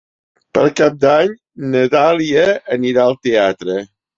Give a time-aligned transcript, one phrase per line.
[0.57, 1.35] Per Cap d'Any
[1.75, 3.79] na Dàlia anirà al teatre.